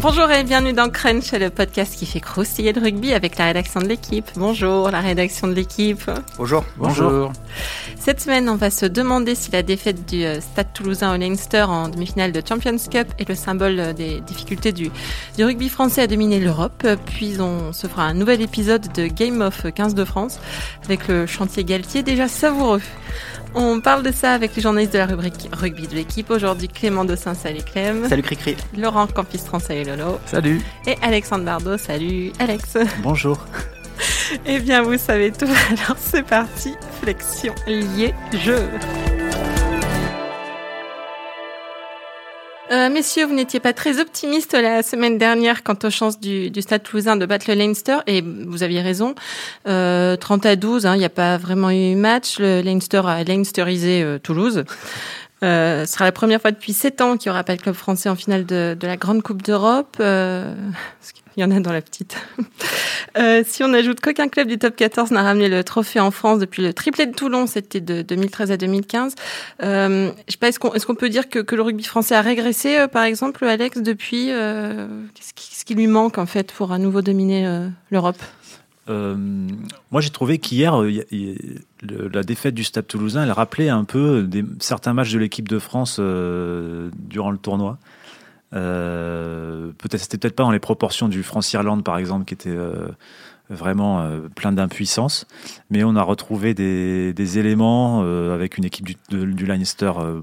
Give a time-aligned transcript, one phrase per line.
[0.00, 3.80] Bonjour et bienvenue dans Crunch, le podcast qui fait croustiller le rugby avec la rédaction
[3.80, 4.26] de l'équipe.
[4.36, 6.08] Bonjour la rédaction de l'équipe.
[6.36, 6.64] Bonjour.
[6.76, 7.32] Bonjour.
[7.98, 11.62] Cette semaine, on va se demander si la défaite du euh, Stade toulousain au Leinster
[11.62, 14.92] en demi-finale de Champions Cup est le symbole euh, des difficultés du,
[15.36, 16.86] du rugby français à dominer l'Europe.
[17.06, 20.38] Puis on se fera un nouvel épisode de Game of 15 de France
[20.84, 22.82] avec le chantier Galtier déjà savoureux.
[23.54, 26.30] On parle de ça avec les journalistes de la rubrique rugby de l'équipe.
[26.30, 28.08] Aujourd'hui, Clément Dossin, salut Clem.
[28.08, 28.56] Salut Cricri.
[28.76, 30.18] Laurent Campistran, salut Lolo.
[30.26, 30.60] Salut.
[30.86, 32.76] Et Alexandre Bardot, salut Alex.
[33.02, 33.38] Bonjour.
[34.46, 35.46] Eh bien, vous savez tout.
[35.68, 36.74] Alors, c'est parti.
[37.00, 38.68] Flexion liée jeu.
[42.70, 46.82] Euh, messieurs, vous n'étiez pas très optimiste la semaine dernière quant aux chances du, Stade
[46.82, 49.14] Toulousain de battre le Leinster, et vous aviez raison.
[49.66, 52.38] Euh, 30 à 12, il n'y a pas vraiment eu match.
[52.38, 54.64] Le Leinster a Leinsterisé euh, Toulouse.
[55.42, 57.74] Euh, ce sera la première fois depuis 7 ans qu'il n'y aura pas de club
[57.74, 59.96] français en finale de, de la Grande Coupe d'Europe.
[61.38, 62.16] Il y en a dans la petite.
[63.16, 66.38] Euh, si on ajoute qu'aucun club du top 14 n'a ramené le trophée en France
[66.38, 69.14] depuis le triplé de Toulon, c'était de 2013 à 2015.
[69.62, 72.86] Euh, je sais pas, est-ce qu'on peut dire que, le rugby français a régressé, euh,
[72.86, 76.78] par exemple, Alex, depuis euh, Qu'est-ce qui, qu qui, lui manque en fait pour à
[76.78, 78.22] nouveau dominer l'Europe?
[78.88, 80.76] Moi, j'ai trouvé qu'hier,
[81.82, 84.28] la défaite du Stade Toulousain, elle rappelait un peu
[84.60, 87.78] certains matchs de l'équipe de France durant le tournoi.
[88.54, 92.88] Euh, peut-être c'était peut-être pas dans les proportions du France-Irlande par exemple qui était euh,
[93.50, 95.26] vraiment euh, plein d'impuissance,
[95.70, 98.00] mais on a retrouvé des, éléments
[98.32, 99.26] avec une équipe du, de,
[99.82, 100.22] euh,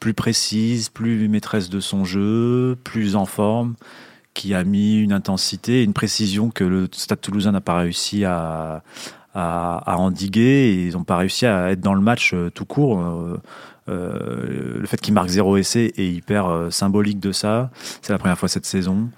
[0.00, 3.74] plus précise, plus maîtresse de son jeu, plus en forme,
[4.34, 8.82] qui a mis une intensité, une précision que le Stade Toulousain n'a pas réussi à,
[9.34, 13.00] à, endiguer et ils n'ont pas réussi à être dans le match tout court.
[13.88, 17.70] Euh, le fait qu'il marque zéro essai est hyper euh, symbolique de ça.
[18.00, 19.08] C'est la première fois cette saison.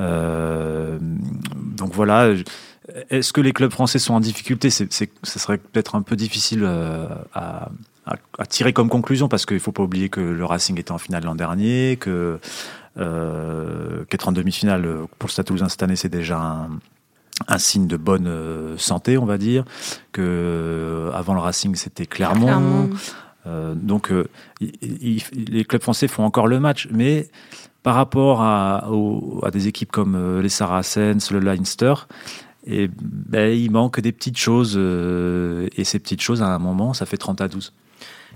[0.00, 2.32] Euh, donc voilà.
[3.10, 4.70] Est-ce que les clubs français sont en difficulté?
[4.70, 4.86] Ça
[5.24, 6.64] serait peut-être un peu difficile
[7.34, 7.68] à,
[8.48, 11.24] tirer comme conclusion parce qu'il ne faut pas oublier que le Racing était en finale
[11.24, 12.38] l'an dernier, que
[12.98, 14.82] euh, qu'être en demi-finale
[15.18, 16.68] pour le Stade Toulousain cette année, c'est déjà un,
[17.48, 19.64] un signe de bonne santé, on va dire.
[20.12, 22.46] Que avant le Racing, c'était Clermont.
[22.46, 22.90] Clermont.
[23.46, 24.26] Euh, donc, euh,
[24.60, 27.28] il, il, les clubs français font encore le match, mais
[27.82, 31.94] par rapport à, au, à des équipes comme euh, les Saracens, le Leinster,
[32.66, 34.74] et ben, il manque des petites choses.
[34.76, 37.72] Euh, et ces petites choses, à un moment, ça fait 30 à 12.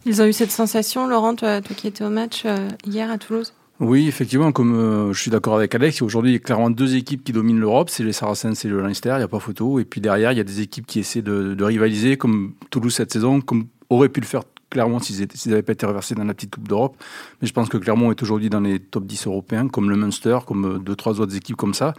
[0.07, 3.19] Ils ont eu cette sensation, Laurent, toi, toi qui étais au match euh, hier à
[3.19, 3.53] Toulouse?
[3.81, 6.97] Oui, effectivement, comme euh, je suis d'accord avec Alex, aujourd'hui, il y a clairement deux
[6.97, 9.79] équipes qui dominent l'Europe, c'est les Saracens et le Leinster, il n'y a pas photo.
[9.79, 12.95] Et puis derrière, il y a des équipes qui essaient de, de rivaliser, comme Toulouse
[12.95, 16.35] cette saison, comme aurait pu le faire Clermont s'ils n'avaient pas été reversés dans la
[16.35, 16.97] petite Coupe d'Europe.
[17.41, 20.39] Mais je pense que Clermont est aujourd'hui dans les top 10 européens, comme le Munster,
[20.47, 21.95] comme deux, trois autres équipes comme ça.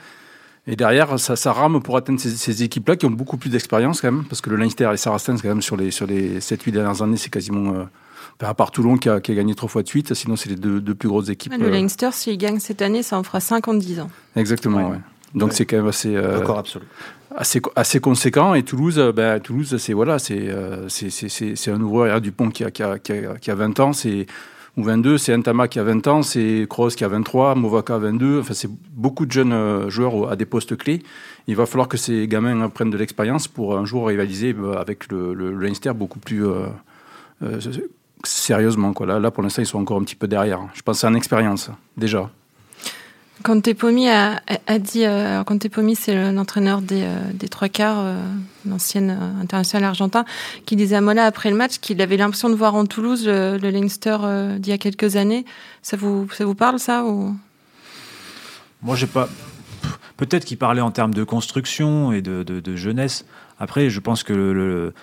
[0.67, 4.01] Et derrière, ça, ça rame pour atteindre ces, ces équipes-là qui ont beaucoup plus d'expérience
[4.01, 6.71] quand même, parce que le Leinster et Saracens, quand même, sur les, sur les 7-8
[6.71, 7.73] dernières années, c'est quasiment.
[7.73, 7.83] Euh,
[8.41, 10.55] à part Toulon qui a, qui a, gagné trois fois de suite, sinon c'est les
[10.55, 11.53] deux, deux, plus grosses équipes.
[11.59, 14.09] Le Leinster, s'il gagne cette année, ça en fera 50-10 ans.
[14.35, 14.91] Exactement, ouais.
[14.91, 14.99] ouais.
[15.35, 15.55] Donc ouais.
[15.55, 16.15] c'est quand même assez.
[16.15, 16.85] Euh, absolu.
[17.35, 22.49] Assez, assez conséquent et Toulouse ben, Toulouse c'est voilà c'est euh, c'est un nouveau Dupont
[22.49, 24.25] qui a, qui, a, qui, a, qui a 20 ans c'est
[24.77, 28.39] ou 22 c'est Antama qui a 20 ans c'est Kroos qui a 23 Movaka 22
[28.39, 31.03] enfin c'est beaucoup de jeunes euh, joueurs à des postes clés
[31.47, 35.33] il va falloir que ces gamins prennent de l'expérience pour un jour rivaliser avec le,
[35.33, 36.67] le, le Leinster beaucoup plus euh,
[37.43, 37.59] euh,
[38.23, 40.99] sérieusement quoi là, là pour l'instant ils sont encore un petit peu derrière je pense
[40.99, 42.29] c'est en expérience déjà
[43.43, 44.39] quand Tepomi a,
[44.79, 48.21] dit, euh, quand Tepomi c'est l'entraîneur des, euh, des trois quarts, euh,
[48.67, 50.25] l'ancienne euh, international argentin,
[50.65, 53.57] qui disait à Mola après le match qu'il avait l'impression de voir en Toulouse le,
[53.57, 55.45] le Leinster euh, d'il y a quelques années.
[55.81, 57.35] Ça vous, ça vous parle ça ou?
[58.81, 59.29] Moi j'ai pas.
[60.17, 63.23] Peut-être qu'il parlait en termes de construction et de, de, jeunesse.
[63.57, 64.93] Après, je pense que le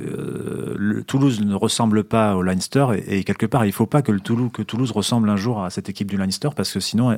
[0.00, 4.90] euh, Toulouse ne ressemble pas au Leinster et, quelque part il faut pas que Toulouse
[4.90, 7.16] ressemble un jour à cette équipe du Leinster parce que sinon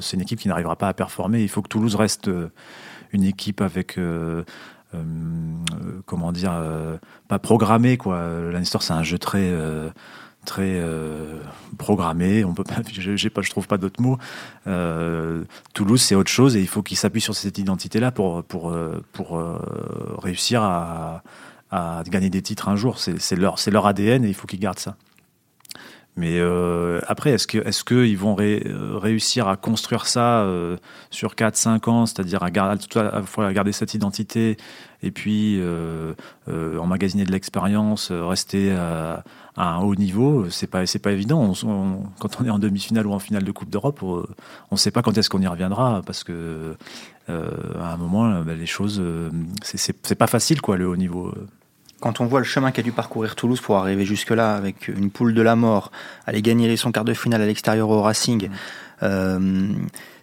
[0.00, 2.48] c'est une équipe qui n'arrivera pas à performer il faut que Toulouse reste euh,
[3.12, 4.42] une équipe avec euh,
[6.04, 6.52] comment dire
[7.28, 9.52] pas programmée quoi le Leinster c'est un jeu très
[10.44, 10.82] très
[11.78, 12.44] programmé.
[12.44, 14.18] On peut je trouve pas d'autres mots.
[15.74, 18.44] Toulouse, c'est autre chose et il faut qu'il s'appuie sur cette identité-là pour
[20.18, 21.22] réussir à,
[21.70, 22.98] à gagner des titres un jour.
[22.98, 24.96] C'est leur, ADN et il faut qu'ils gardent ça.
[26.16, 30.76] Mais euh, après, est-ce qu'ils vont ré, réussir à construire ça euh,
[31.10, 34.56] sur 4-5 ans, c'est-à-dire à, garder, à, fois à garder cette identité
[35.02, 36.12] et puis euh,
[36.48, 39.24] euh emmagasiner de l'expérience, rester à,
[39.56, 41.52] à, un haut niveau C'est pas, pas évident.
[42.18, 44.26] Quand on est en demi-finale ou en finale de Coupe d'Europe, on
[44.72, 46.76] ne sait pas quand est-ce qu'on y reviendra parce que
[47.28, 49.00] à un moment, ben, les choses,
[49.62, 51.32] c'est pas facile quoi, le haut niveau
[52.00, 55.34] quand on voit le chemin qu'a dû parcourir Toulouse pour arriver jusque-là, avec une poule
[55.34, 55.92] de la mort,
[56.26, 58.52] aller gagner son quart de finale à l'extérieur au Racing, mmh.
[59.02, 59.68] euh,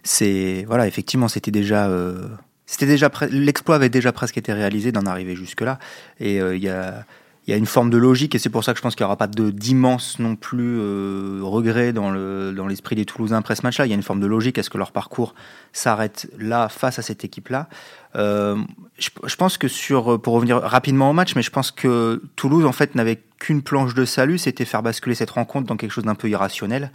[0.02, 2.28] c'est voilà, effectivement, c'était déjà, euh,
[2.66, 5.78] c'était déjà l'exploit avait déjà presque été réalisé d'en arriver jusque-là,
[6.20, 7.04] et euh, il y a
[7.48, 9.04] il y a une forme de logique et c'est pour ça que je pense qu'il
[9.04, 13.56] n'y aura pas d'immense non plus euh, regret dans le dans l'esprit des Toulousains après
[13.56, 13.86] ce match-là.
[13.86, 14.58] Il y a une forme de logique.
[14.58, 15.34] Est-ce que leur parcours
[15.72, 17.70] s'arrête là face à cette équipe-là
[18.16, 18.56] euh,
[18.98, 22.66] je, je, pense que sur pour revenir rapidement au match, mais je pense que Toulouse
[22.66, 26.04] en fait n'avait qu'une planche de salut, c'était faire basculer cette rencontre dans quelque chose
[26.04, 26.90] d'un peu irrationnel.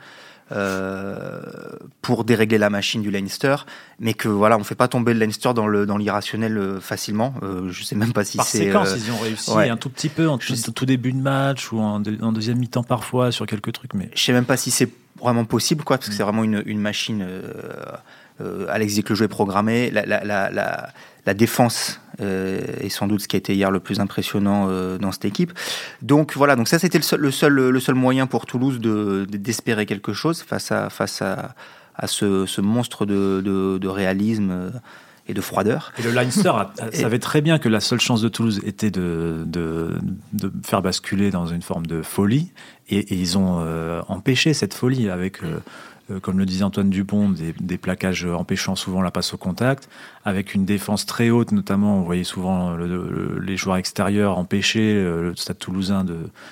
[0.51, 1.41] Euh,
[2.01, 3.55] pour dérégler la machine du Leinster,
[3.99, 7.33] mais que voilà, on fait pas tomber le Leinster dans le dans l'irrationnel euh, facilement.
[7.43, 8.69] Euh, je sais même pas si c'est.
[8.69, 11.79] Par séquence, ils ont réussi un tout petit peu en tout, début de match ou
[11.79, 15.45] en, deuxième mi-temps parfois sur quelques trucs, mais je sais même pas si c'est vraiment
[15.45, 16.17] possible, quoi, parce que mm.
[16.17, 17.25] c'est vraiment une, une machine.
[18.69, 19.91] Alex dit que le jeu est programmé.
[19.91, 20.89] La, la, la,
[21.25, 24.97] la défense euh, est sans doute ce qui a été hier le plus impressionnant euh,
[24.97, 25.53] dans cette équipe.
[26.01, 29.25] Donc voilà, donc ça c'était le seul, le seul, le seul moyen pour Toulouse de,
[29.29, 31.55] d'espérer quelque chose face à, face à,
[31.95, 34.69] à ce, ce monstre de, de, de réalisme euh,
[35.27, 35.93] et de froideur.
[35.97, 36.51] Et le Leinster
[36.93, 39.97] savait très bien que la seule chance de Toulouse était de, de,
[40.33, 42.51] de faire basculer dans une forme de folie,
[42.89, 45.59] et, et ils ont euh, empêché cette folie avec euh, euh,
[46.21, 49.89] comme le disait Antoine Dupont, des, des, plaquages empêchant souvent la passe au contact,
[50.25, 55.29] avec une défense très haute, notamment, on voyait souvent le, les joueurs extérieurs empêcher euh,
[55.29, 56.05] le Stade toulousain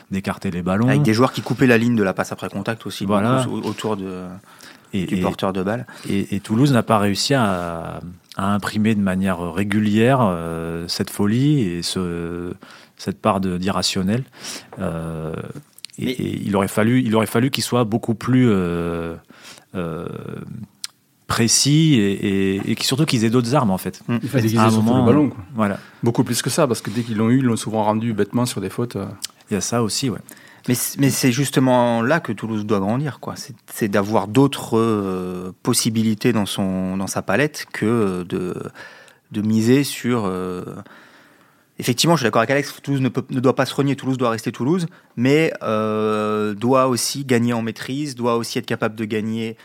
[0.10, 0.88] d'écarter les ballons.
[0.88, 3.46] Avec des joueurs qui coupaient la ligne de la passe après contact aussi, voilà.
[3.48, 4.24] autour de,
[4.94, 5.86] et, du porteur de balle.
[6.10, 8.02] Et, et Toulouse n'a pas réussi à,
[8.38, 12.54] à, imprimer de manière régulière euh, cette folie et ce,
[13.02, 14.24] cette part d'irrationnel.
[14.80, 15.34] Euh,
[15.98, 19.16] et, il aurait fallu, il aurait fallu qu'il soit beaucoup plus euh, euh,
[21.32, 24.02] précis et, et, et, surtout qu'ils aient d'autres armes en fait.
[24.22, 25.30] Il fallait qu'ils aient moment, le ballon.
[25.30, 25.44] Quoi.
[25.56, 25.80] Voilà.
[26.04, 28.46] Beaucoup plus que ça, parce que dès qu'ils l'ont eu, ils l'ont souvent rendu bêtement
[28.46, 28.98] sur des fautes.
[28.98, 29.06] Euh.
[29.50, 30.20] Il y a ça aussi, ouais.
[30.68, 33.36] Mais, mais c'est justement là que Toulouse doit grandir, quoi.
[33.74, 38.54] C'est d'avoir d'autres euh, possibilités dans, son, dans sa palette que de,
[39.32, 40.26] de miser sur.
[40.26, 40.64] Euh,
[41.82, 44.18] effectivement, je suis d'accord avec Alex, Toulouse ne, peut, ne, doit pas se renier, Toulouse
[44.18, 44.88] doit rester Toulouse,
[45.18, 49.58] mais euh, doit aussi gagner en maîtrise, doit aussi être capable de gagner,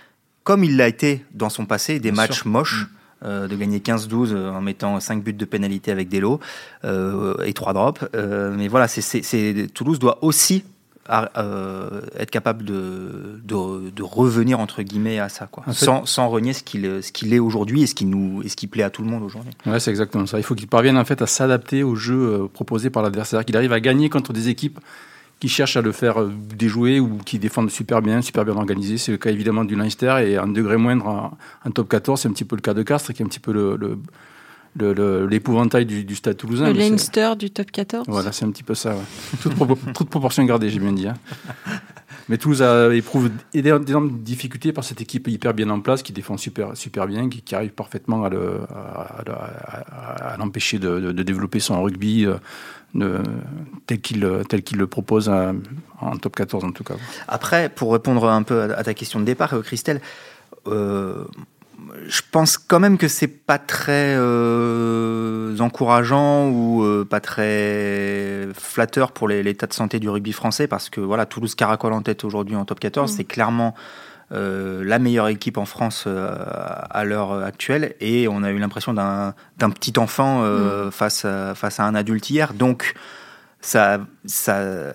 [0.42, 2.48] comme il l'a été dans son passé, des Bien matchs sûr.
[2.48, 2.82] moches.
[2.82, 2.96] Mmh.
[3.24, 6.38] Euh, de gagner 15-12 euh, en mettant 5 buts de pénalité avec des lots
[6.84, 8.04] euh, et 3 drops.
[8.12, 10.64] Mais voilà, c'est Toulouse doit aussi
[11.08, 15.84] à, euh, être capable de, de, de, revenir entre guillemets à ça, quoi, en fait,
[15.84, 18.56] sans, sans renier ce qu'il ce qu'il est aujourd'hui et ce qui nous et ce
[18.56, 19.52] qui plaît à tout le monde aujourd'hui.
[19.66, 20.38] Ouais, c'est exactement ça.
[20.38, 23.56] Il faut qu'il parvienne en fait à s'adapter au jeu euh, proposé par l'adversaire, qu'il
[23.56, 24.78] arrive à gagner contre des équipes
[25.38, 28.98] qui cherchent à le faire euh, déjouer ou qui défendent super bien, super bien organisé.
[28.98, 32.28] C'est le cas évidemment du Leinster et un degré moindre en, en top 14, c'est
[32.28, 33.98] un petit peu le cas de Castres qui est un petit peu le, le
[34.78, 36.66] l'épouvantail du, du, stade toulousain.
[36.66, 38.94] Le Leinster du top 14 Voilà, c'est un petit peu ça.
[38.94, 39.02] Ouais.
[39.42, 41.08] toute, pro toute, proportion gardée, j'ai bien dit.
[41.08, 41.14] Hein.
[42.28, 46.36] Mais Toulouse a, éprouve d'énormes difficultés par cette équipe hyper bien en place, qui défend
[46.36, 48.30] super, super bien, qui, qui arrive parfaitement à
[50.38, 52.26] l'empêcher de, de, de, développer son rugby
[52.96, 53.22] euh,
[53.86, 55.52] tel qu'il tel qu'il le propose à,
[56.00, 56.94] en top 14 en tout cas.
[57.28, 60.00] Après, pour répondre un peu à, ta question de départ, Christelle,
[60.66, 61.24] euh,
[62.06, 69.12] je pense quand même que c'est pas très euh, encourageant ou euh, pas très flatteur
[69.12, 72.56] pour l'état de santé du rugby français parce que voilà Toulouse caracole en tête aujourd'hui
[72.56, 73.16] en top 14 mmh.
[73.16, 73.74] c'est clairement
[74.32, 79.34] euh, la meilleure équipe en France à l'heure actuelle et on a eu l'impression d'un
[79.70, 80.90] petit enfant mmh.
[80.90, 82.94] face, à, face à un adulte hier donc
[83.60, 84.94] ça ça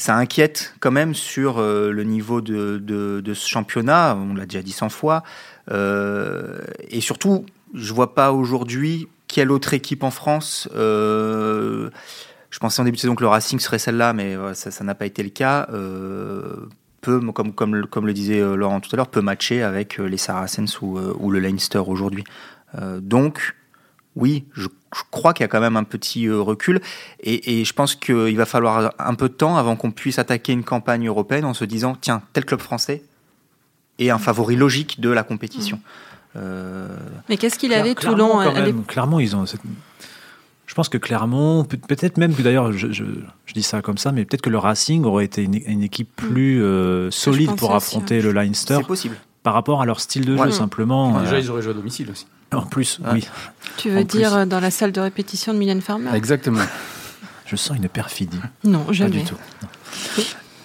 [0.00, 4.88] ça inquiète quand même sur le niveau de, ce championnat on l'a déjà dit 100
[4.88, 5.22] fois
[5.70, 10.68] euh, et surtout, je vois pas aujourd'hui quelle autre équipe en France.
[10.74, 11.90] Euh,
[12.50, 15.06] je pensais en début de saison que le Racing serait celle-là, mais ça n'a pas
[15.06, 15.68] été le cas.
[15.72, 16.68] Euh,
[17.00, 20.80] peut, comme, le disait euh, Laurent tout à l'heure, peut matcher avec euh, les Saracens
[20.80, 22.24] ou, ou le Leinster aujourd'hui.
[23.00, 23.54] donc,
[24.16, 26.80] oui, je, je crois qu'il y a quand même un petit recul.
[27.20, 30.52] Et, et je pense qu'il va falloir un peu de temps avant qu'on puisse attaquer
[30.52, 33.02] une campagne européenne en se disant tiens, tel club français,
[33.98, 35.76] et un favori logique de la compétition.
[35.76, 36.36] Mmh.
[36.36, 36.88] Euh...
[37.28, 39.46] Mais qu'est-ce qu'il avait Toulon même, Clairement, ils ont.
[39.46, 39.60] Cette...
[40.66, 43.04] je pense que Clermont, peut-être même que d'ailleurs, je, je,
[43.52, 46.26] dis ça comme ça, mais peut-être que le Racing aurait été une, équipe mm.
[46.26, 48.76] plus euh, solide pour affronter le Leinster.
[48.78, 49.16] C'est possible.
[49.42, 51.20] Par rapport à leur style de jeu, simplement.
[51.20, 52.26] déjà, ils auraient joué à domicile aussi.
[52.52, 53.26] En plus, oui.
[53.76, 56.64] Tu veux dire dans la salle de répétition de Mylène Farmer Exactement.
[57.46, 58.40] je sens une perfidie.
[58.64, 59.10] Non, jamais.
[59.10, 59.36] Pas du tout.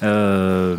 [0.03, 0.75] Euh,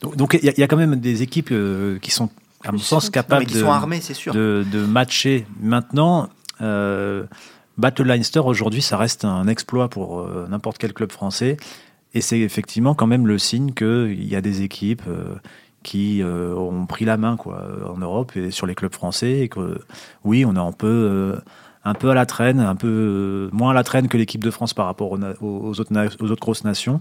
[0.00, 2.30] donc il y, a quand même des équipes euh, qui sont,
[2.64, 4.32] à mon sens, capables de, armés, sûr.
[4.32, 5.46] de, de, matcher.
[5.60, 6.28] Maintenant,
[6.60, 7.24] euh,
[7.76, 11.56] battre Leinster aujourd'hui, ça reste un exploit pour euh, n'importe quel club français.
[12.14, 15.02] Et c'est effectivement quand même le signe qu'il y a des équipes
[15.88, 19.40] qui ont pris la main quoi, en Europe et sur les clubs français.
[19.40, 19.80] Et que
[20.24, 21.38] oui, on est un peu
[21.84, 24.74] un peu à la traîne, un peu moins à la traîne que l'équipe de France
[24.74, 27.00] par rapport aux, autres, aux autres grosses nations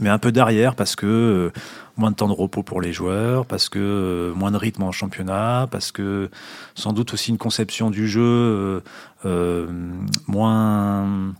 [0.00, 1.60] mais un peu derrière parce que euh,
[1.96, 4.92] moins de temps de repos pour les joueurs, parce que euh, moins de rythme en
[4.92, 6.30] championnat, parce que
[6.74, 8.82] sans doute aussi une conception du jeu
[9.24, 9.66] euh,
[10.26, 11.34] moins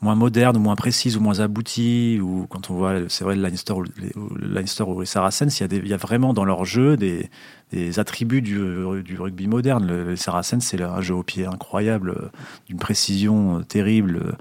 [0.00, 3.74] moins moderne, moins précise ou moins aboutie, ou quand on voit, c'est vrai, le Leinster,
[3.74, 6.64] ou le Leinster ou les Saracens, il y, a il y a vraiment dans leur
[6.64, 7.28] jeu des,
[7.70, 8.58] des attributs du,
[9.04, 9.86] du, rugby moderne.
[9.86, 12.30] Le, les Saracens, c'est un jeu au pied incroyable,
[12.66, 14.36] d'une précision terrible,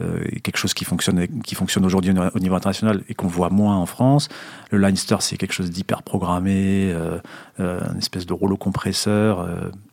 [0.00, 3.76] euh, quelque chose qui fonctionne, qui fonctionne aujourd'hui au niveau international et qu'on voit moins
[3.76, 4.28] en France.
[4.70, 7.18] Le Leinster, c'est quelque chose d'hyper programmé, euh,
[7.60, 9.48] euh, une espèce de rouleau compresseur.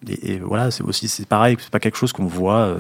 [0.08, 2.76] Et, voilà, c'est aussi, c'est pareil, c'est pas quelque chose qu'on voit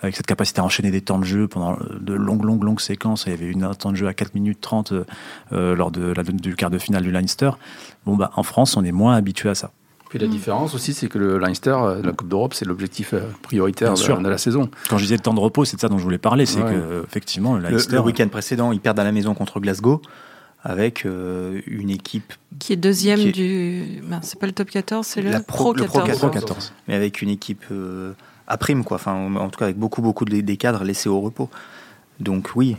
[0.00, 3.24] avec cette capacité à enchaîner des temps de jeu pendant de longues, longues, longues séquences.
[3.26, 4.92] Il y avait une un temps de jeu à 4 minutes 30
[5.50, 7.50] lors de la, du quart de finale du Leinster.
[8.06, 9.72] Bon, bah, en France, on est moins habitué à ça.
[10.10, 10.30] Puis la mm.
[10.30, 14.28] différence aussi, c'est que le Leinster, euh, la Coupe d'Europe, c'est l'objectif euh, prioritaire de,
[14.28, 14.68] la saison.
[14.90, 16.46] Quand je disais le temps de repos, c'est de ça dont je voulais parler.
[16.46, 17.94] C'est que effectivement, le Leinster.
[17.94, 20.02] Le, week-end précédent, ils perdent à la maison contre Glasgow
[20.62, 24.02] avec euh, une équipe qui est deuxième du.
[24.20, 26.72] c'est pas le top 14, c'est le, Pro, 14.
[26.86, 27.64] Mais avec une équipe
[28.50, 28.96] à prime, quoi.
[28.96, 31.48] Enfin, en tout cas, avec beaucoup, beaucoup de, des cadres laissés au repos.
[32.18, 32.76] Donc oui,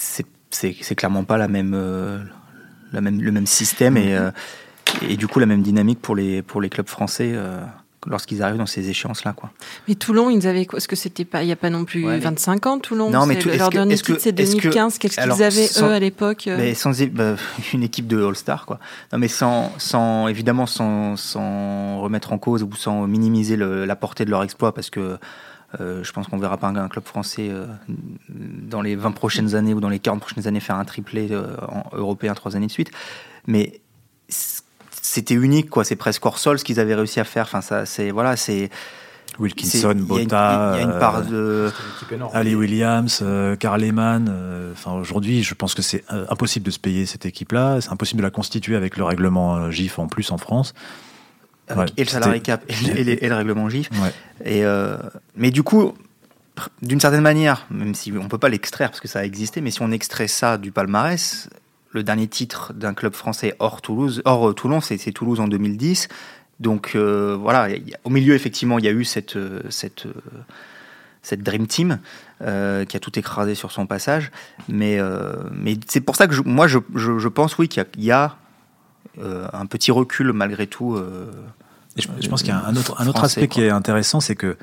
[0.00, 1.72] c'est clairement pas la même,
[2.92, 4.32] la même, le même système et mm-hmm
[5.02, 7.60] et du coup la même dynamique pour les, pour les clubs français euh,
[8.06, 9.32] lorsqu'ils arrivent dans ces échéances-là.
[9.32, 9.50] Quoi.
[9.86, 10.78] Mais Toulon, ils avaient quoi?
[10.78, 13.10] Est-ce que c'était pas, il n'y a pas non plus 25 ans, Toulon?
[13.10, 14.98] Non, mais tout, leur titre, c'est 2015.
[14.98, 16.56] Qu'est-ce qu'ils avaient, eux, à l'époque euh?
[16.56, 17.36] mais sans, bah,
[17.72, 18.78] Une équipe de All-Star, quoi.
[19.12, 23.96] Non, mais sans, sans évidemment, sans, sans remettre en cause ou sans minimiser le, la
[23.96, 25.18] portée de leur exploit, parce que
[25.80, 27.50] euh, je pense qu'on verra pas un, club français
[28.28, 31.84] dans les 20 prochaines années ou dans les 40 prochaines années faire un triplé en
[31.92, 32.90] européen trois années de suite.
[33.46, 33.80] Mais
[35.08, 35.84] c'était unique, quoi.
[35.84, 37.44] C'est presque hors sol ce qu'ils avaient réussi à faire.
[37.44, 38.70] Enfin, ça, c'est voilà, c'est.
[39.38, 41.70] Wilkinson, Botta, il y a une part de
[42.34, 44.28] Ali Williams, euh, Karl Lehmann.
[44.28, 47.80] Euh, enfin, aujourd'hui, je pense que c'est euh, impossible de se payer cette équipe-là.
[47.80, 50.74] C'est impossible de la constituer avec le règlement GIF en plus en France.
[51.96, 53.90] et le salarié cap et, le règlement GIF.
[54.44, 54.64] Et
[55.36, 55.94] mais du coup,
[56.82, 59.70] d'une certaine manière, même si on peut pas l'extraire parce que ça a existé, mais
[59.70, 61.48] si on extrait ça du palmarès,
[61.90, 66.08] le dernier titre d'un club français hors Toulouse, hors euh, Toulon, c'est Toulouse en 2010.
[66.60, 67.68] Donc euh, voilà,
[68.04, 70.06] au milieu effectivement, il y a eu cette euh, cette
[71.22, 71.98] cette dream team
[72.40, 72.44] qui
[72.96, 74.30] a tout écrasé sur son passage.
[74.68, 74.98] Mais
[75.52, 78.36] mais c'est pour ça que moi je, je, pense oui qu'il y a,
[79.20, 80.96] un petit recul malgré tout.
[81.96, 84.56] je, pense qu'il y a un autre un autre aspect qui est intéressant, c'est que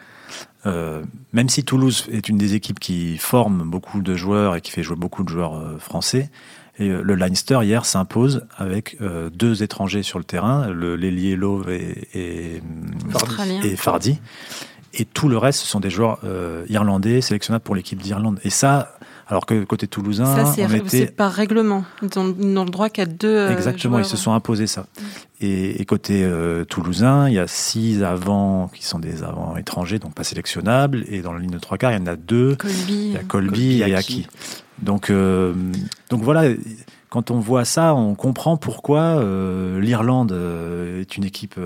[0.65, 4.81] même si Toulouse est une des équipes qui forme beaucoup de joueurs et qui fait
[4.81, 6.31] jouer beaucoup de joueurs français,
[6.77, 11.69] et euh, le Leinster, hier, s'impose avec euh, deux étrangers sur le terrain, l'ailier Love
[11.69, 12.61] et, et,
[13.63, 14.19] et, Fardy.
[14.97, 18.39] Et tout le reste, ce sont des joueurs euh, irlandais sélectionnables pour l'équipe d'Irlande.
[18.43, 20.53] Et ça, alors que côté toulousain, ça
[20.87, 21.83] c'est par règlement.
[22.01, 23.49] Ils ont, le droit qu'à deux.
[23.49, 24.85] Exactement, ils se sont imposés ça.
[25.41, 26.25] Et, côté
[26.69, 31.03] toulousain, il y a six avants qui sont des avants étrangers, donc pas sélectionnables.
[31.09, 32.55] Et dans la ligne de trois quarts, il y en a deux.
[32.55, 32.77] Colby.
[32.89, 34.27] Il y a Colby, et Aki.
[34.81, 35.53] Donc, euh,
[36.09, 36.53] donc voilà,
[37.09, 41.59] quand on voit ça, on comprend pourquoi euh, l'Irlande euh, est une équipe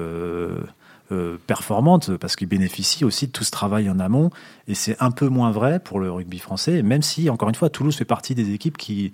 [1.48, 4.30] performante, parce qu'il bénéficie aussi de tout ce travail en amont.
[4.68, 7.72] Et c'est un peu moins vrai pour le rugby français, même si, encore une fois,
[7.72, 9.12] Toulouse fait partie des équipes qui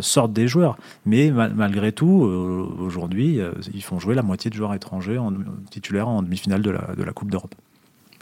[0.00, 0.76] sortent des joueurs.
[1.04, 3.38] Mais malgré tout, aujourd'hui,
[3.72, 5.32] ils font jouer la moitié de joueurs étrangers en,
[5.70, 7.54] titulaires en demi-finale de la, de la Coupe d'Europe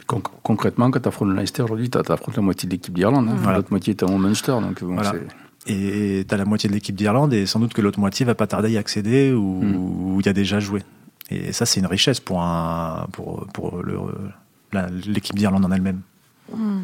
[0.05, 3.29] concrètement, quand tu affrontes le Leicester aujourd'hui, tu affrontes la moitié de l'équipe d'Irlande.
[3.29, 3.53] Hein.
[3.53, 4.51] L'autre moitié est en Munster.
[4.61, 4.81] Donc,
[5.67, 8.35] et tu as la moitié de l'équipe d'Irlande et sans doute que l'autre moitié va
[8.35, 10.19] pas tarder à y accéder ou hmm.
[10.19, 10.83] il y a déjà joué.
[11.31, 13.81] Et ça, c'est une richesse pour, un, pour, pour
[15.07, 16.01] l'équipe d'Irlande en elle-même.
[16.53, 16.81] Hmm.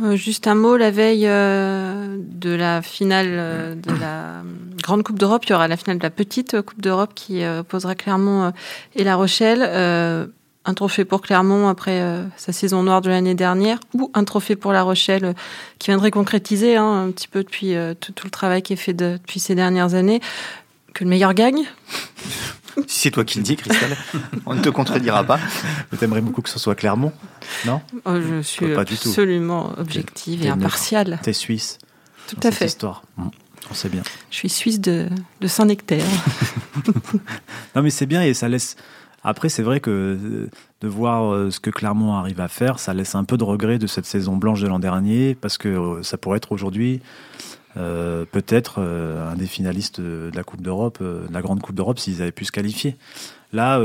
[0.00, 4.42] Euh, juste un mot, la veille euh, de la finale euh, de la
[4.82, 7.96] Grande Coupe d'Europe, il y aura la finale de la Petite Coupe d'Europe qui opposera
[7.96, 8.52] Clermont
[8.94, 10.30] et La Rochelle
[10.64, 14.56] un trophée pour Clermont après euh, sa saison noire de l'année dernière ou un trophée
[14.56, 15.32] pour La Rochelle euh,
[15.78, 18.76] qui viendrait concrétiser hein, un petit peu depuis euh, tout, tout, le travail qui est
[18.76, 20.20] fait de, depuis ces dernières années.
[20.92, 21.64] Que le meilleur gagne
[22.86, 23.96] Si c'est toi qui le dis, Christelle,
[24.46, 25.38] on ne te contredira pas.
[25.98, 27.12] Tu aimerais beaucoup que ce soit Clermont
[27.66, 27.80] Non?
[28.04, 31.18] Oh, Je suis absolument objective et impartiale.
[31.22, 31.78] T'es suisse.
[32.28, 32.66] Tout à fait.
[32.66, 33.02] histoire.
[33.70, 34.02] On sait bien.
[34.30, 35.08] Je suis suisse de,
[35.40, 36.04] de Saint-Nectaire.
[37.76, 38.76] non, mais c'est bien et ça laisse.
[39.22, 40.48] Après, c'est vrai que
[40.80, 43.78] de voir euh, ce que Clermont arrive à faire, ça laisse un peu de regret
[43.78, 47.00] de cette saison blanche de l'an dernier, parce que euh, ça pourrait être aujourd'hui
[47.76, 52.22] euh, peut-être un des finalistes de la Coupe d'Europe, de la Grande Coupe d'Europe, s'ils
[52.22, 52.96] avaient pu se qualifier.
[53.52, 53.80] Là,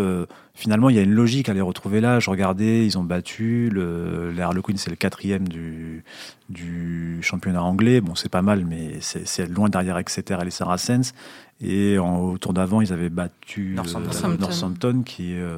[0.53, 2.19] finalement, il y a une logique à les retrouver là.
[2.19, 3.69] Je regardais, ils ont battu.
[3.71, 6.03] Le, le Harlequin, c'est le quatrième du,
[6.49, 8.01] du championnat anglais.
[8.01, 11.13] Bon, c'est pas mal, mais c'est loin derrière Exeter et les Saracens.
[11.61, 15.57] Et en, au tour d'avant, ils avaient battu euh, Northampton, qui est euh,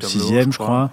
[0.00, 0.90] sixième, je crois.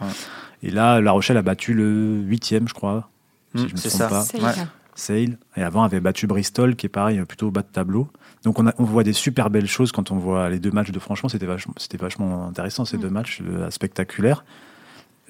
[0.62, 3.10] Et là, La Rochelle a battu le huitième, je crois.
[3.56, 4.54] si hmm, je me trompe pas.
[4.96, 5.38] Sale.
[5.58, 8.08] Et avant, avait battu Bristol, qui est pareil, plutôt au bas de tableau.
[8.44, 10.92] Donc on, a, on, voit des super belles choses quand on voit les deux matchs
[10.92, 11.30] de franchement.
[11.30, 13.02] C'était vachement, c'était vachement intéressant ces mm.
[13.02, 14.44] deux matchs, euh, spectaculaires.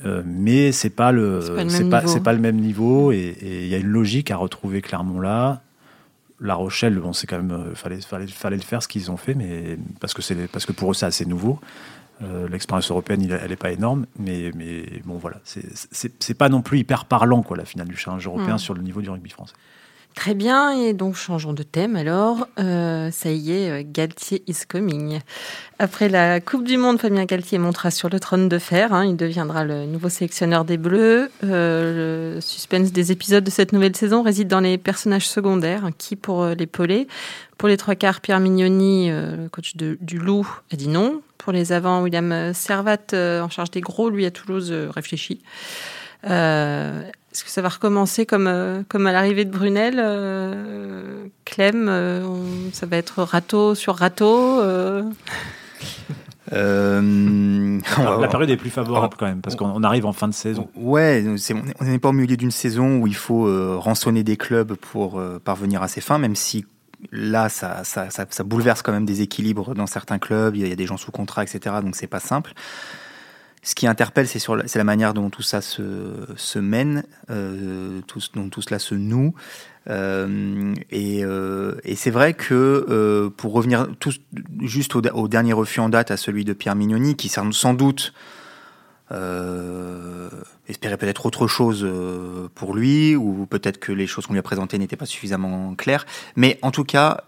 [0.05, 1.39] Euh, mais c'est pas le,
[1.70, 5.62] c'est pas, le même niveau et il y a une logique à retrouver Clermont là.
[6.39, 9.17] La Rochelle, bon, c'est quand même, euh, fallait, fallait, fallait le faire ce qu'ils ont
[9.17, 11.60] fait, mais parce que c'est, parce que pour eux c'est assez nouveau.
[12.22, 16.79] Euh, l'expérience européenne, elle n'est pas énorme, mais, mais bon, voilà, c'est pas non plus
[16.79, 18.60] hyper parlant, quoi, la finale du challenge européen mm.
[18.60, 19.53] sur le niveau du rugby français.
[20.15, 22.48] Très bien, et donc changeons de thème alors.
[22.60, 25.20] Euh, ça y est, euh, Galtier is coming.
[25.79, 28.93] Après la Coupe du Monde, Fabien Galtier montera sur le trône de fer.
[28.93, 29.05] Hein.
[29.05, 31.32] il deviendra le nouveau sélectionneur des Bleus.
[31.43, 35.89] Euh, le suspense des épisodes de cette nouvelle saison réside dans les personnages secondaires.
[35.98, 37.08] Qui pour l'épauler
[37.58, 41.22] Pour les trois quarts, Pierre Mignoni, le coach du Loup, a dit non.
[41.39, 45.41] Pour les avants, William Servat, en charge des gros, lui à Toulouse, réfléchit.
[47.33, 52.21] Est-ce que ça va recommencer comme, euh, comme à l'arrivée de Brunel euh, Clem, euh,
[52.73, 54.61] ça va être râteau sur râteau
[56.51, 60.69] la période est plus favorable quand même, parce qu'on arrive en fin de saison.
[60.75, 61.25] Ouais,
[61.79, 63.47] on n'est pas au milieu d'une saison où il faut
[63.79, 66.65] rançonner des clubs pour parvenir à ses fins, même si
[67.11, 70.75] là, ça, ça, ça, bouleverse quand même des équilibres dans certains clubs, il y a
[70.75, 72.53] des gens sous contrat, etc., donc c'est pas simple
[73.63, 78.01] ce qui interpelle, c'est sur c'est la manière dont tout ça se, se mène, euh,
[78.07, 79.33] tout, dont tout cela se noue.
[79.90, 83.87] Euh, et, euh, et c'est vrai que euh, pour revenir
[84.61, 88.14] juste au, au, dernier refus en date à celui de Pierre Mignoni, qui sans doute
[90.67, 94.43] espérait peut-être autre chose euh, pour lui, ou peut-être que les choses qu'on lui a
[94.43, 96.05] présentées n'étaient pas suffisamment claires.
[96.35, 97.25] Mais en tout cas,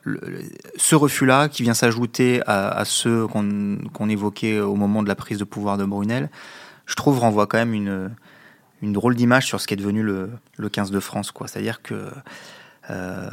[0.77, 5.37] ce refus-là, qui vient s'ajouter à, à, ceux qu'on évoquait au moment de la prise
[5.37, 6.29] de pouvoir de Brunel,
[6.85, 8.11] je trouve renvoie quand même une,
[8.81, 11.33] une drôle d'image sur ce qui est devenu le, le 15 de France.
[11.45, 12.09] C'est-à-dire que
[12.89, 13.29] euh,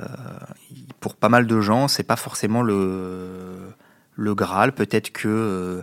[1.00, 3.58] pour pas mal de gens, c'est pas forcément le,
[4.16, 4.72] le Graal.
[4.72, 5.82] Peut-être que euh,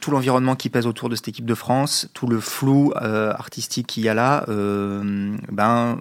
[0.00, 3.86] tout l'environnement qui pèse autour de cette équipe de France, tout le flou euh, artistique
[3.86, 5.98] qu'il y a là, euh, ben,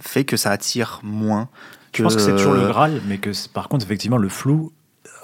[0.00, 1.48] fait que ça attire moins.
[1.92, 1.98] Que...
[1.98, 4.72] Je pense que c'est toujours le Graal, mais que par contre, effectivement, le flou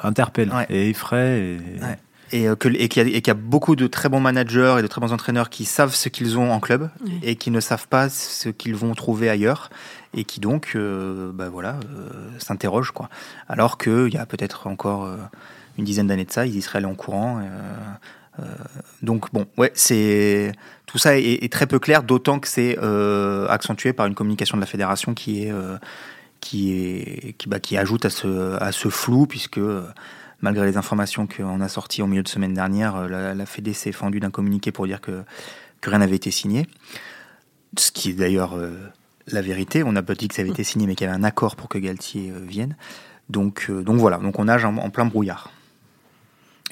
[0.03, 1.41] interpelle et effraie.
[1.41, 1.61] Et...
[2.35, 5.13] Et, euh, et qu'il y, a beaucoup de très bons managers et de très bons
[5.13, 6.89] entraîneurs qui savent ce qu'ils ont en club
[7.23, 9.69] et qui ne savent pas ce qu'ils vont trouver ailleurs
[10.15, 11.79] et qui donc, ben voilà,
[12.39, 13.11] s'interrogent quoi.
[13.49, 15.15] Alors qu'il y a peut-être encore
[15.79, 17.39] une dizaine d'années de ça, ils y seraient allés en courant.
[17.39, 17.43] Euh,
[18.41, 18.45] euh,
[19.03, 20.53] donc bon, ouais, c'est
[20.87, 24.63] tout ça est, très peu clair, d'autant que c'est euh, accentué par une communication de
[24.63, 25.53] la fédération qui est
[26.41, 29.61] qui est qui, bah, qui ajoute à ce à ce flou puisque
[30.41, 33.93] malgré les informations qu'on a sorties au milieu de semaine dernière, la, la Fédé s'est
[33.93, 35.23] fendue d'un communiqué pour dire que
[35.81, 36.67] que rien n'avait été signé,
[37.77, 38.57] ce qui est d'ailleurs
[39.27, 39.83] la vérité.
[39.83, 41.57] On n'a pas dit que ça avait été signé, mais qu'il y avait un accord
[41.57, 42.77] pour que Galtier vienne.
[43.29, 45.51] Donc, donc voilà, donc on nage en plein brouillard.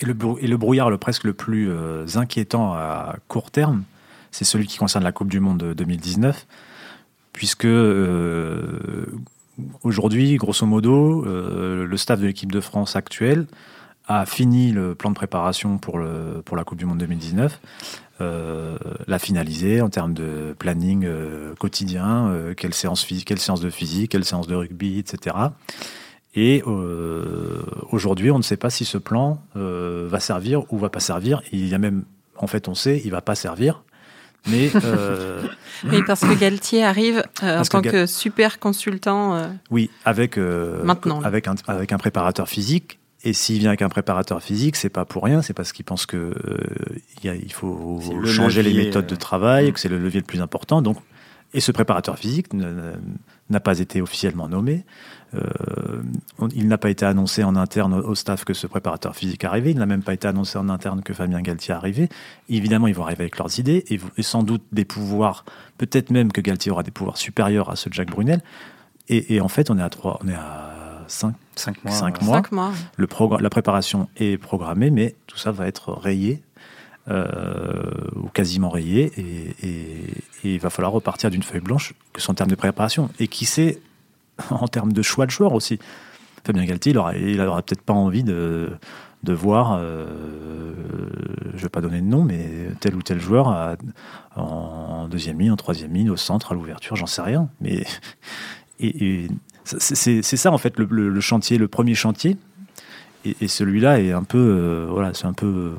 [0.00, 3.84] Et le, brouillard le presque le plus euh, inquiétant à court terme,
[4.30, 6.46] c'est celui qui concerne la Coupe du Monde 2019,
[7.34, 9.04] puisque euh,
[9.82, 13.46] aujourd'hui, grosso modo, euh, le staff de l'équipe de France actuelle
[14.06, 17.60] a fini le plan de préparation pour, le, pour la Coupe du Monde 2019,
[19.06, 21.08] l'a finalisé en termes de planning
[21.58, 25.36] quotidien, quelle séance de physique, quelle séance de rugby, etc.
[26.34, 30.88] Et euh, aujourd'hui, on ne sait pas si ce plan euh, va servir ou va
[30.88, 31.42] pas servir.
[31.52, 32.04] Il y a même,
[32.36, 33.82] en fait, on sait, il va pas servir.
[34.48, 35.42] Mais, euh,
[36.06, 39.50] parce que Galtier arrive en tant que, super consultant.
[39.70, 44.42] oui, avec maintenant avec un, avec un préparateur physique Et s'il vient avec un préparateur
[44.42, 46.32] physique, c'est pas pour rien, c'est parce qu'il pense que euh,
[47.18, 49.72] il, y a- il faut le changer les méthodes de euh, travail, mm.
[49.72, 50.80] que c'est le levier le plus important.
[50.80, 50.96] Donc,
[51.52, 54.84] et ce préparateur physique n'a pas été officiellement nommé.
[55.34, 56.02] Euh,
[56.54, 59.70] il n'a pas été annoncé en interne au, staff que ce préparateur physique arrivait.
[59.70, 62.08] Il n'a même pas été annoncé en interne que Fabien Galtier arrivait.
[62.48, 65.44] Évidemment, ils vont arriver avec leurs idées et, et sans doute des pouvoirs,
[65.78, 68.42] peut-être même que Galtier aura des pouvoirs supérieurs à ceux de Jacques Brunel.
[69.08, 71.92] Et, et en fait, on est à trois, on est à cinq 5 mois.
[71.92, 72.26] Cinq ouais.
[72.26, 72.36] mois.
[72.36, 72.72] Cinq mois.
[72.96, 73.08] le
[73.40, 76.42] la préparation est programmée, mais tout ça va être rayé,
[77.08, 79.12] ou quasiment rayé,
[79.62, 83.10] et, il va falloir repartir d'une feuille blanche, que en termes de préparation.
[83.18, 83.80] Et qui sait,
[84.50, 85.78] en termes de choix de joueurs aussi.
[86.44, 88.70] Fabien Galtier, il aura, il peut-être pas envie de,
[89.22, 90.06] de voir, euh,
[91.54, 93.76] je vais pas donner de nom, mais tel ou tel joueur
[94.36, 97.48] en deuxième ligne, en troisième ligne, au centre, à l'ouverture, j'en sais rien.
[97.60, 97.84] Mais
[99.64, 102.36] c'est- ça en fait le, chantier, le premier chantier.
[103.26, 105.70] Et, celui-là est un peu, euh, voilà, c'est un peu, euh,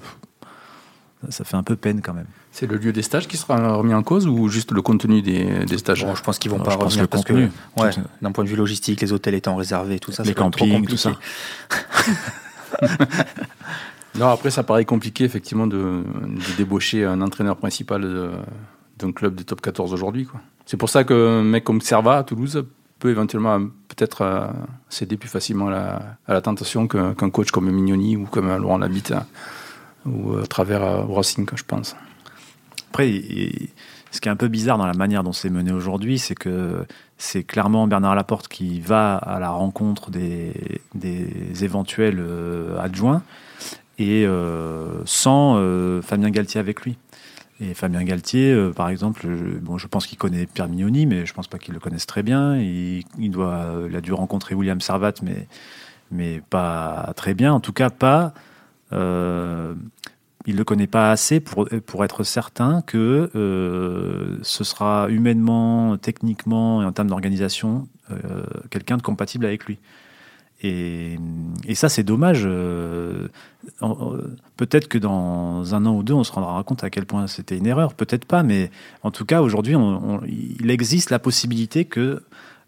[1.29, 2.25] ça fait un peu peine quand même.
[2.51, 5.65] C'est le lieu des stages qui sera remis en cause ou juste le contenu des,
[5.65, 6.03] des stages?
[6.05, 7.49] Bon, je pense qu'ils vont Alors, pas revenir le parce contenu.
[7.77, 10.29] que, ouais, Tout- d'un point de vue logistique, les hôtels étant réservés, tout ça, Les
[10.29, 11.09] ça trop campings, tout compliqué.
[14.15, 18.31] Non, après, ça paraît compliqué, effectivement, de, de débaucher un entraîneur principal de-
[18.99, 20.27] d'un club de top 14 aujourd'hui.
[20.65, 22.65] C'est pour ça qu'un mec comme Serva à Toulouse
[22.99, 24.47] peut éventuellement euh, peut-être euh,
[24.89, 28.53] céder plus facilement à la, à la tentation qu'un qu'un coach comme Mignoni ou comme
[28.57, 29.25] Laurent Labitte hein,
[30.05, 31.95] ou à travers euh, quoi, je pense.
[32.89, 33.07] Après,
[34.11, 36.85] ce qui est un peu bizarre dans la manière dont c'est mené aujourd'hui, c'est que
[37.17, 40.53] c'est clairement Bernard Laporte qui va à la rencontre des,
[40.95, 43.23] des éventuels euh, adjoints
[43.99, 46.97] et euh, sans euh, Fabien Galtier avec lui.
[47.61, 51.27] Et Fabien Galtier, euh, par exemple, je, bon, je pense qu'il connaît Pierre Mignoni, mais
[51.27, 52.57] je pense pas qu'il le connaisse très bien.
[52.57, 55.47] Il, il doit, euh, il a dû rencontrer William Servat, mais,
[56.09, 57.53] mais pas très bien.
[57.53, 58.33] En tout cas, pas.
[58.93, 59.73] Euh,
[60.47, 65.97] il ne le connaît pas assez pour, pour être certain que euh, ce sera humainement,
[65.97, 68.15] techniquement et en termes d'organisation euh,
[68.71, 69.77] quelqu'un de compatible avec lui.
[70.63, 71.17] Et,
[71.73, 72.43] ça, c'est dommage.
[74.57, 77.57] peut-être que dans un an ou deux, on se rendra compte à quel point c'était
[77.57, 77.95] une erreur.
[77.95, 78.69] Peut-être pas, mais
[79.01, 79.75] en tout cas, aujourd'hui,
[80.59, 82.21] il existe la possibilité que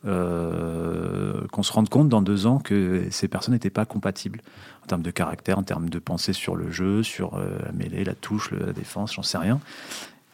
[0.03, 4.41] qu'on se rende compte dans deux ans que ces personnes n'étaient pas compatibles
[4.83, 8.03] en termes de caractère, en termes de pensée sur le jeu, sur euh, la mêlée,
[8.03, 9.59] la touche, la défense, j'en sais rien.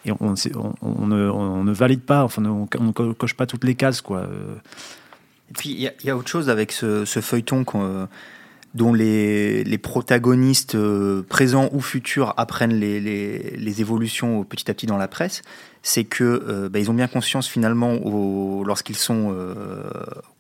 [0.05, 4.27] Et on, ne, valide pas, enfin, on ne co- coche pas toutes les cases, quoi.
[5.49, 7.65] Et puis, il y, a- autre chose avec ce, feuilleton
[8.75, 15.09] dont les, protagonistes euh, présents ou futurs apprennent les, évolutions petit à petit dans la
[15.09, 15.41] presse.
[15.83, 17.99] C'est que euh, bah, ont bien conscience finalement
[18.63, 19.35] lorsqu'ils sont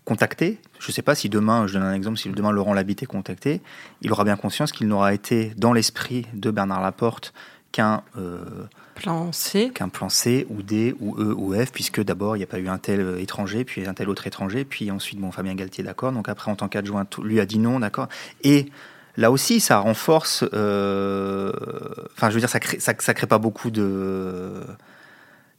[0.09, 0.57] contactés.
[0.79, 3.05] Je ne sais pas si demain, je donne un exemple, si demain Laurent Labitte est
[3.05, 3.61] contacté,
[4.01, 7.31] il aura bien conscience qu'il n'aura été dans l'esprit de Bernard Laporte
[7.71, 8.39] qu'un euh,
[8.95, 9.69] Plan C.
[9.71, 12.57] qu'un plan C ou D ou E ou F, puisque d'abord il n'y a pas
[12.57, 15.83] eu un tel euh, étranger, puis un tel autre étranger, puis ensuite bon Fabien Galtier
[15.83, 18.09] d'accord, donc après en tant qu'adjoint lui a dit non d'accord,
[18.43, 18.71] et
[19.15, 21.51] là aussi ça renforce, euh,
[22.15, 24.65] enfin je veux dire ça crée, ça, ça crée pas beaucoup de,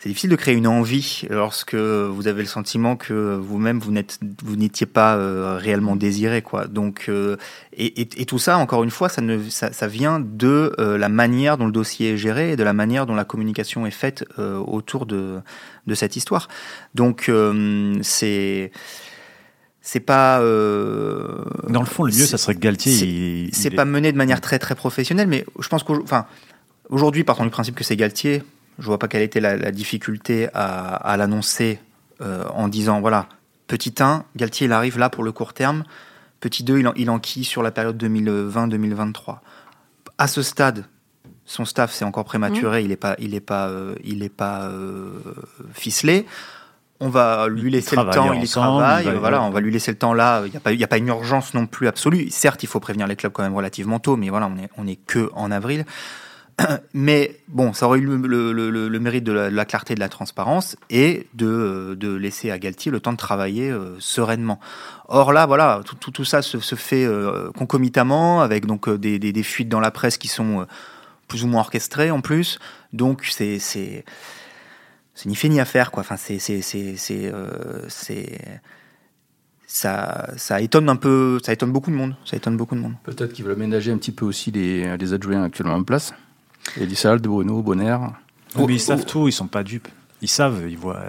[0.02, 4.18] c'est difficile de créer une envie lorsque vous avez le sentiment que vous-même vous n'êtes
[4.42, 6.66] vous n'étiez pas euh, réellement désiré quoi.
[6.66, 7.36] Donc euh,
[7.74, 10.96] et, et- et tout ça encore une fois ça ne ça, ça vient de euh,
[10.96, 13.90] la manière dont le dossier est géré et de la manière dont la communication est
[13.90, 15.40] faite euh, autour de
[15.86, 16.48] de cette histoire.
[16.94, 18.72] Donc euh, c'est
[19.82, 22.92] c'est pas euh, Dans le fond, le mieux, ça serait que Galtier.
[22.92, 26.04] c'est- il- c'est il pas mené de manière très très professionnelle, mais je pense qu'aujourd'hui,
[26.10, 26.26] enfin,
[26.90, 28.42] aujourd'hui, partant du principe que c'est Galtier,
[28.80, 31.78] je vois pas quelle était la, la difficulté à, à l'annoncer
[32.20, 33.26] euh, en disant voilà,
[33.68, 35.84] petit 1, Galtier il arrive là pour le court terme,
[36.40, 39.38] petit 2, il, en, il enquille sur la période 2020-2023.
[40.18, 40.84] À ce stade,
[41.44, 44.62] son staff c'est encore prématuré, il n'est pas, il est pas, euh, il est pas
[44.64, 45.10] euh,
[45.72, 46.26] ficelé.
[47.02, 49.72] On va lui laisser le temps, il y travaille, il va- voilà, on va lui
[49.72, 50.42] laisser le temps là.
[50.44, 52.28] Il n'y a, pas- y a pas une urgence non plus absolue.
[52.28, 54.86] Certes, il faut prévenir les clubs quand même relativement tôt, mais voilà, on est, on
[54.86, 55.86] est que en avril.
[56.94, 60.76] Mais bon, ça aurait eu le, mérite de la, de la clarté de la transparence
[60.88, 64.60] et de, euh, laisser à Galtier le temps de travailler euh, sereinement.
[65.08, 69.90] Or là, voilà, tout, ça se, fait euh, concomitamment avec donc des, fuites dans la
[69.90, 70.66] presse qui sont
[71.28, 72.58] plus ou moins orchestrées en plus.
[72.92, 74.04] Donc c'est c'est
[75.26, 76.02] ni fait ni à faire quoi.
[76.02, 76.16] Enfin
[79.66, 82.14] ça étonne un peu, ça étonne beaucoup de monde.
[82.24, 82.94] Ça étonne beaucoup de monde.
[83.02, 86.12] Peut-être qu'ils veulent ménager un petit peu aussi les, les adjoints actuellement en place.
[86.76, 87.96] Elissalde, Bruno, Bonner.
[88.56, 89.08] Oui, mais ils Oh, savent oh.
[89.08, 89.88] tout, ils sont pas dupes.
[90.22, 91.02] Ils savent, ils voient.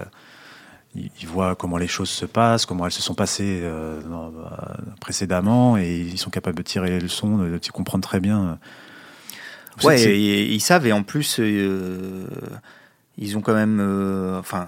[0.95, 3.99] ils, voient comment les choses se passent, comment elles se sont passées euh,
[4.99, 8.59] précédemment, et ils sont capables de tirer les leçons, de, de comprendre très bien.
[9.83, 11.39] Ouais, ils savent, et en plus,
[13.17, 13.79] ils ont quand même.
[14.39, 14.67] enfin,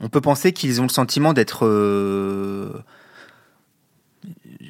[0.00, 1.66] on peut penser qu'ils ont le sentiment d'être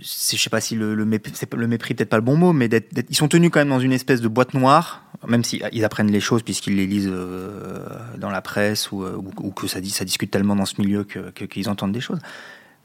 [0.02, 2.68] je sais pas si le, le, mépris, le mépris peut-être pas le bon mot, mais
[3.08, 6.10] ils sont tenus quand même dans une espèce de boîte noire, même s'ils ils apprennent
[6.10, 7.86] les choses puisqu'ils les lisent euh,
[8.18, 11.68] dans la presse ou, ou, que ça, discute tellement dans ce milieu qu'ils que, qu'ils
[11.68, 12.20] entendent des choses.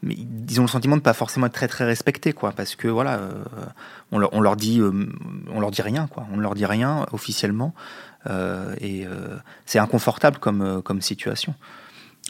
[0.04, 2.88] Mais ils ont le sentiment de pas forcément être très très respectés, quoi, parce que
[2.88, 3.44] voilà, euh,
[4.12, 4.92] on, leur, dit, euh,
[5.52, 7.76] on leur dit rien, quoi, on ne leur dit rien officiellement,
[8.80, 9.06] et
[9.66, 11.54] c'est inconfortable comme comme situation.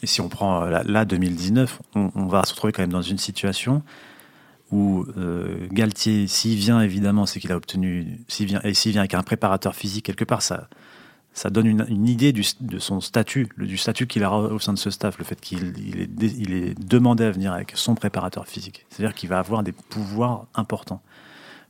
[0.04, 3.18] Et si on prend là, 2019, on, on va se retrouver quand même dans une
[3.18, 3.84] situation
[4.72, 9.02] où euh, Galtier, s'il vient évidemment, c'est qu'il a obtenu, s'il vient, et s'il vient
[9.02, 10.70] avec un préparateur physique quelque part, ça,
[11.34, 14.80] ça donne une, idée du, de son statut, du statut qu'il a au sein de
[14.80, 18.48] ce staff, le fait qu'il il est, il est, demandé à venir avec son préparateur
[18.48, 18.86] physique.
[18.90, 21.02] C'est-à-dire qu'il va avoir des pouvoirs importants.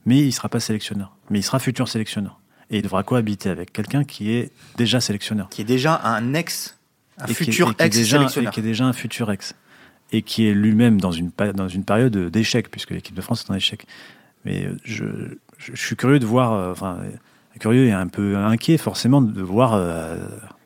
[0.05, 2.39] Mais il ne sera pas sélectionneur, mais il sera futur sélectionneur.
[2.71, 5.49] Et il devra cohabiter avec quelqu'un qui est déjà sélectionneur.
[5.49, 6.77] Qui est déjà un ex,
[7.19, 8.51] un futur ex-sélectionneur.
[8.51, 9.53] Qui est déjà un futur ex
[10.11, 13.51] et qui est lui-même dans une, dans une période d'échec, puisque l'équipe de France est
[13.51, 13.85] en échec.
[14.45, 15.05] Mais euh, je,
[15.57, 16.99] je, suis curieux de voir, euh, enfin,
[17.59, 20.17] curieux et un peu inquiet forcément de voir euh,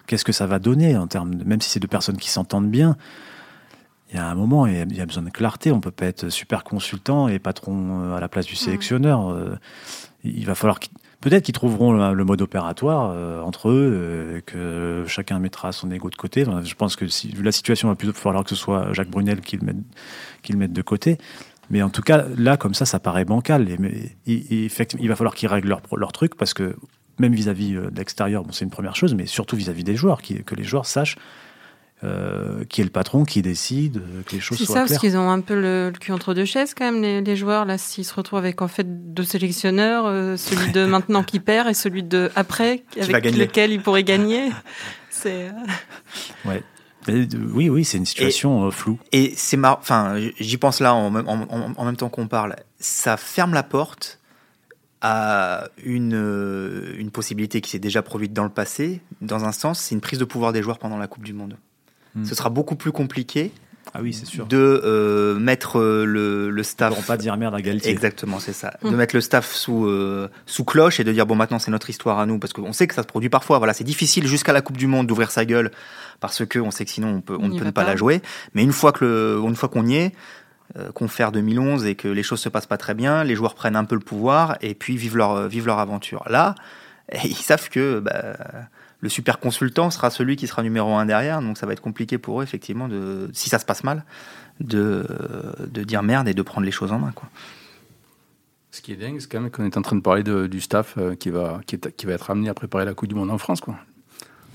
[0.08, 2.72] qu'est-ce que ça va donner en termes, de, même si c'est deux personnes qui s'entendent
[2.72, 2.98] bien.
[4.12, 5.72] Il y a un moment, il y a besoin de clarté.
[5.72, 9.36] On peut pas être super consultant et patron à la place du sélectionneur.
[10.24, 10.80] Il va falloir
[11.26, 16.12] Peut-être qu'ils trouveront le, mode opératoire euh, entre eux, euh, que chacun mettra son ego
[16.12, 16.46] de côté.
[16.46, 17.06] je pense que
[17.44, 19.66] la situation, va plutôt falloir que ce soit Jacques Brunel qui le
[20.56, 21.18] mette, de côté.
[21.72, 23.68] Mais en tout cas, là, comme ça, ça paraît bancal.
[24.28, 26.76] Il, va falloir qu'ils règlent leur, truc parce que
[27.18, 30.54] même vis-à-vis euh, de l'extérieur, c'est une première chose, mais surtout vis-à-vis des joueurs, que
[30.54, 31.16] les joueurs sachent
[32.04, 34.68] euh, qui est le patron, qui décide, que les choses soient claires.
[34.68, 37.36] C'est ça, parce qu'ils ont un peu le, cul entre deux chaises quand même, les,
[37.38, 41.40] joueurs, là, s'ils se retrouvent avec en fait deux sélectionneurs, euh, celui de maintenant qui
[41.40, 44.52] perd et celui de après, avec lequel ils pourraient gagner.
[45.10, 45.48] C'est...
[45.48, 46.64] Euh, ouais.
[47.08, 49.00] Oui, oui, c'est une situation floue.
[49.12, 52.56] Et c'est marrant, enfin, j'y pense là en, en, même temps qu'on parle.
[52.80, 54.20] Ça ferme la porte
[55.02, 59.02] à une, une possibilité qui s'est déjà produite dans le passé.
[59.22, 61.58] Dans un sens, c'est une prise de pouvoir des joueurs pendant la Coupe du Monde
[62.24, 63.52] ce sera beaucoup plus compliqué.
[63.94, 64.46] Ah oui, c'est sûr.
[64.46, 66.94] De euh, mettre euh, le, le staff.
[66.98, 67.92] Ils pas dire merde à Galtier.
[67.92, 68.74] Exactement, c'est ça.
[68.84, 71.90] De mettre le staff sous, euh, sous cloche et de dire bon, maintenant c'est notre
[71.90, 72.38] histoire à nous.
[72.40, 73.58] Parce qu'on sait que ça se produit parfois.
[73.58, 75.72] Voilà, c'est difficile jusqu'à la Coupe du Monde d'ouvrir sa gueule
[76.20, 78.22] parce qu'on sait que sinon on, peut, on, ne peut pas, la jouer.
[78.54, 80.12] Mais une fois qu'on y est,
[80.94, 83.78] qu'on fait 2011 et que les choses se passent pas très bien, les joueurs prennent
[83.78, 86.24] un peu le pouvoir et puis vivent leur, vivent leur aventure.
[86.28, 86.56] Là,
[87.24, 88.00] ils savent que.
[88.00, 88.36] Bah,
[89.06, 92.18] le super consultant sera celui qui sera numéro un derrière, donc ça va être compliqué
[92.18, 94.04] pour eux, effectivement, de, si ça se passe mal,
[94.60, 95.06] de,
[95.60, 97.12] de dire merde et de prendre les choses en main.
[97.14, 97.30] Quoi.
[98.72, 100.96] Ce qui est dingue, c'est quand même qu'on est en train de parler du staff
[100.98, 103.38] euh, qui, va, qui, qui va être amené à préparer la Coupe du Monde en
[103.38, 103.62] France.
[103.62, 103.76] Quoi.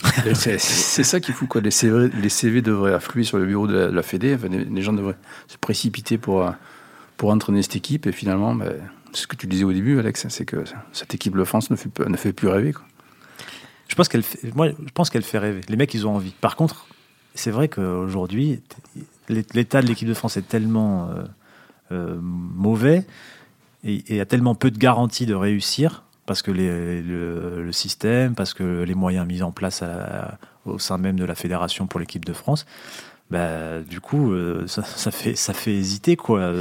[0.35, 1.61] c'est, ça qui fout quoi.
[1.61, 4.37] Les CV, les CV devraient affluer sur le bureau de la, Fédé.
[4.37, 6.51] les, gens devraient se précipiter pour, euh,
[7.17, 8.09] pour entraîner cette équipe.
[8.09, 8.75] Et finalement, ben,
[9.13, 12.01] ce que tu disais au début, Alex, c'est que cette équipe de France ne fait,
[12.01, 12.73] ne fait plus rêver.
[12.73, 12.85] Quoi.
[13.91, 15.63] Je pense qu'elle fait, moi, je pense qu'elle fait rêver.
[15.69, 16.31] Les mecs, ils ont envie.
[16.31, 16.87] Par contre,
[17.35, 18.63] c'est vrai qu'aujourd'hui,
[19.29, 21.25] l'état de l'équipe de France est tellement euh,
[21.91, 23.05] euh, mauvais
[23.83, 28.95] et a tellement peu de garanties de réussir parce que le, système, parce que les
[28.95, 29.83] moyens mis en place
[30.67, 32.67] au sein même de la fédération pour l'équipe de France,
[33.31, 36.15] bah, du coup, euh, ça, fait, ça fait hésiter.
[36.15, 36.53] quoi.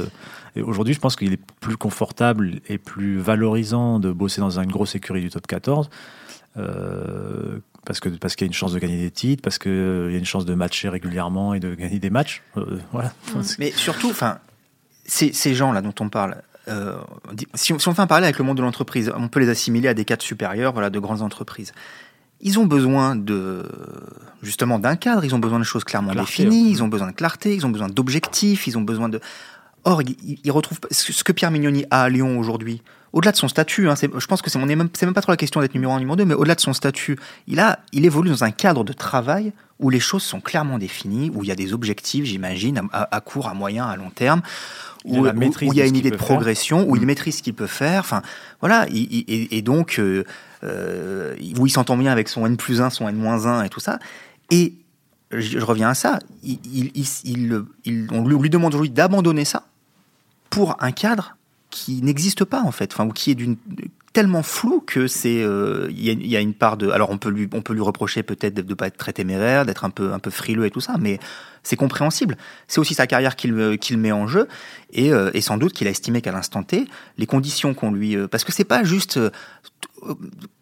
[0.56, 4.96] Aujourd'hui, je pense qu'il est plus confortable et plus valorisant de bosser dans une grosse
[4.96, 5.90] écurie du top 14
[6.56, 9.72] euh, parce que parce qu'il y a une chance de gagner des titres, parce qu'il
[9.72, 12.42] y a une chance de matcher régulièrement et de gagner des matchs.
[12.56, 13.12] Euh, voilà.
[13.58, 14.38] Mais surtout, enfin,
[15.04, 16.98] ces, ces gens-là dont on parle, euh,
[17.54, 19.48] si, on, si, on, fait un parallèle avec le monde de l'entreprise, on peut les
[19.48, 21.72] assimiler à des cadres supérieurs, voilà, de grandes entreprises.
[22.42, 23.66] Ils ont besoin de
[24.42, 27.54] justement d'un cadre, ils ont besoin de choses clairement définies, ils ont besoin de clarté,
[27.54, 29.20] ils ont besoin d'objectifs, ils ont besoin de.
[29.84, 33.48] Or, ils, ils retrouvent ce que Pierre Mignoni a à Lyon aujourd'hui au-delà de son
[33.48, 35.98] statut, hein, je pense que c'est même, même pas trop la question d'être numéro 1,
[35.98, 38.92] numéro 2, mais au-delà de son statut, il, a, il évolue dans un cadre de
[38.92, 43.20] travail où les choses sont clairement définies, où il y a des objectifs, j'imagine, à,
[43.20, 44.42] court, à moyen, à long terme,
[45.04, 47.06] où, il y a une idée de progression, où il mm.
[47.06, 48.00] maîtrise ce qu'il peut faire.
[48.00, 48.22] Enfin,
[48.60, 50.24] voilà, et, donc, euh,
[50.62, 53.68] euh, où il s'entend bien avec son N plus 1, son N moins 1 et
[53.70, 53.98] tout ça.
[54.50, 54.74] Et
[55.32, 59.64] je, reviens à ça, on lui demande aujourd'hui d'abandonner ça
[60.50, 61.36] pour un cadre
[61.70, 63.56] qui n'existe pas en fait, enfin ou qui est d'une
[64.12, 67.48] tellement flou que c'est euh, il y, a, une part de alors on peut lui
[67.52, 70.18] on peut lui reprocher peut-être de ne pas être très téméraire d'être un peu un
[70.18, 71.20] peu frileux et tout ça mais
[71.62, 72.36] c'est compréhensible.
[72.68, 74.48] C'est aussi sa carrière qu'il qu'il met en jeu
[74.92, 76.86] et, euh, et sans doute qu'il a estimé qu'à l'instant T
[77.18, 79.30] les conditions qu'on lui euh, parce que c'est pas juste euh,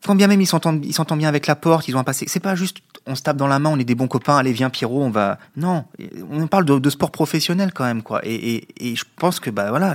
[0.05, 2.27] quand bien même il s'entend il s'entend bien avec la porte ils ont un passé
[2.29, 4.53] c'est pas juste on se tape dans la main on est des bons copains allez
[4.53, 5.85] viens Pierrot on va non
[6.31, 8.21] on parle de, sport professionnel quand même quoi.
[8.25, 9.94] Et, et, je pense que bah voilà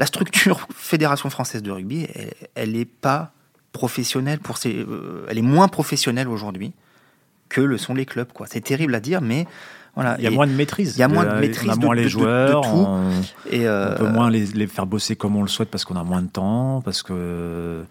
[0.00, 2.08] la structure Fédération française de rugby,
[2.56, 3.32] elle, n'est pas
[3.72, 6.72] professionnelle pour ses, euh, elle est moins professionnelle aujourd'hui
[7.48, 8.32] que le sont les clubs.
[8.32, 8.46] Quoi.
[8.50, 9.46] C'est terrible à dire, mais
[9.94, 10.16] voilà.
[10.18, 10.94] Il y a moins de maîtrise.
[10.96, 11.70] Il y a moins de maîtrise.
[11.70, 12.62] On a moins de, les joueurs.
[12.62, 12.68] tout.
[12.70, 13.10] On,
[13.50, 15.96] et euh, on peut moins les, les, faire bosser comme on le souhaite parce qu'on
[15.96, 17.84] a moins de temps, parce que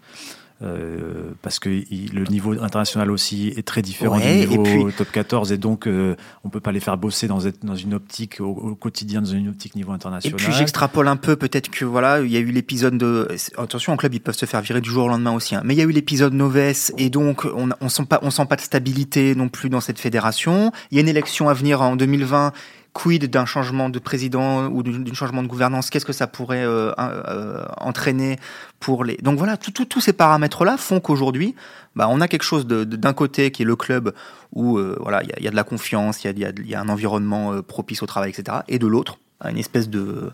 [0.62, 4.92] euh, parce que il, le niveau international aussi est très différent ouais, du niveau puis,
[4.96, 8.40] top 14 et donc euh, on peut pas les faire bosser dans, dans une optique
[8.40, 10.38] au, au, quotidien dans une optique niveau international.
[10.38, 13.94] Et puis j'extrapole un peu peut-être que voilà il y a eu l'épisode de attention
[13.94, 15.78] en club ils peuvent se faire virer du jour au lendemain aussi hein, mais il
[15.78, 18.60] y a eu l'épisode Noves et donc on, on sent pas on sent pas de
[18.60, 20.72] stabilité non plus dans cette fédération.
[20.90, 22.52] Il y a une élection à venir en 2020
[22.92, 25.90] quid d'un changement de président ou d'un changement de gouvernance?
[25.90, 28.38] Qu'est-ce que ça pourrait euh, euh, entraîner
[28.80, 31.54] pour les Donc voilà, tous ces paramètres-là font qu'aujourd'hui,
[31.96, 34.14] bah, on a quelque chose d'un côté qui est le club
[34.52, 36.80] où euh, voilà, il y, y, a de la confiance, il y, y, y a,
[36.80, 38.58] un environnement propice au travail, etc.
[38.68, 40.32] Et de l'autre, une espèce de,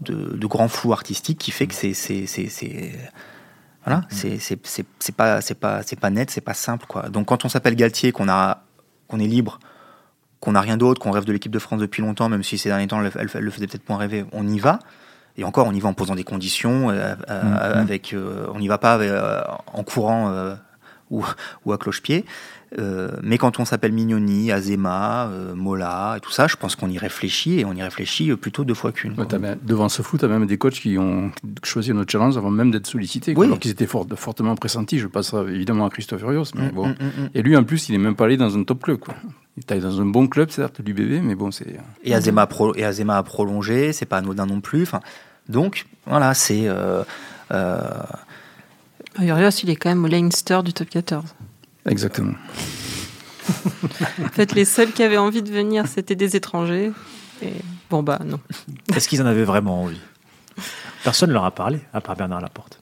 [0.00, 1.92] de, de, grand flou artistique qui fait que c'est
[3.84, 4.38] voilà, mmh.
[4.38, 7.08] c'est pas c'est pas c'est pas net, c'est pas simple quoi.
[7.08, 8.62] Donc quand on s'appelle Galtier, qu'on a
[9.08, 9.58] qu'on est libre
[10.42, 12.68] qu'on n'a rien d'autre, qu'on rêve de l'équipe de France depuis longtemps, même si ces
[12.68, 14.80] derniers temps, elle, elle, le faisait peut-être moins rêver, on y va.
[15.36, 18.66] Et encore, on y va en posant des conditions, euh, mmh, avec, euh, on n'y
[18.66, 19.40] va pas euh,
[19.72, 20.34] en courant
[21.12, 21.24] ou,
[21.64, 22.24] ou, à cloche-pied.
[23.22, 27.60] mais quand on s'appelle Mignoni, Azema, Mola et tout ça, je pense qu'on y réfléchit
[27.60, 29.12] et on y réfléchit plutôt deux fois qu'une.
[29.12, 31.30] Ouais, devant ce foot, tu as même des coachs qui ont
[31.62, 33.46] choisi notre challenge avant même d'être sollicités, oui.
[33.46, 34.98] alors qu'ils étaient fort, fortement pressentis.
[34.98, 36.88] Je passe évidemment à Christophe Furios, mais mmh, bon.
[36.88, 36.94] Mmh,
[37.32, 38.98] et lui, en plus, il est même pas allé dans un top club.
[38.98, 39.14] Quoi.
[39.56, 41.76] Il est dans un bon club, certes, du bébé, mais bon, c'est.
[42.04, 44.82] Et Azema, pro, et Azema a prolongé, c'est pas anodin non plus.
[44.82, 45.00] Enfin,
[45.48, 46.68] donc, voilà, c'est.
[46.68, 47.04] Euh,
[47.50, 47.80] euh...
[49.20, 51.24] Urios, il est quand même au Leinster du top 14.
[51.86, 52.34] Exactement.
[54.24, 56.90] en fait, les seuls qui avaient envie de venir, c'était des étrangers.
[57.42, 57.52] Et
[57.90, 58.40] bon, bah, non.
[58.94, 60.00] Est-ce qu'ils en avaient vraiment envie?
[61.04, 62.80] Personne ne leur a parlé, à part Bernard Laporte.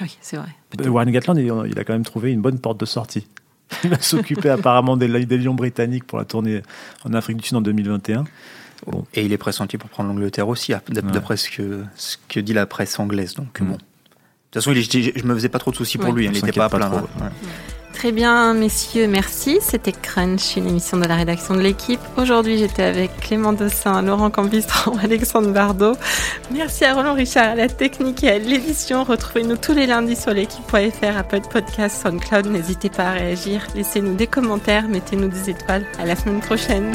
[0.00, 0.48] Oui, c'est vrai.
[0.88, 3.28] Warren Gatland, il a quand même trouvé une bonne porte de sortie.
[3.84, 6.62] Il va s'occuper apparemment des, des, Lions britanniques pour la tournée
[7.04, 8.24] en Afrique du Sud en 2021.
[8.86, 9.04] Bon.
[9.14, 11.36] Et il est pressenti pour prendre l'Angleterre aussi, d'après ouais.
[11.36, 13.34] ce, que, ce que dit la presse anglaise.
[13.34, 13.64] Donc, mmh.
[13.64, 13.72] bon.
[13.72, 13.78] De
[14.52, 16.52] toute façon, il est, je me faisais pas trop de soucis pour lui, il n'était
[16.52, 16.90] pas à.
[16.90, 17.02] Ouais.
[17.92, 19.58] Très bien, messieurs, merci.
[19.60, 22.00] C'était Crunch, une émission de la rédaction de l'équipe.
[22.16, 25.96] Aujourd'hui, j'étais avec Clément Dossin, Laurent Cambistron, Alexandre Bardot.
[26.52, 29.02] Merci à Roland Richard à la technique et à l'édition.
[29.02, 32.46] Retrouvez-nous tous les lundis sur l'équipe.fr, Apple Podcast, SoundCloud.
[32.46, 33.66] N'hésitez pas à réagir.
[33.74, 35.84] Laissez-nous des commentaires, mettez-nous des étoiles.
[35.98, 36.92] À la semaine prochaine.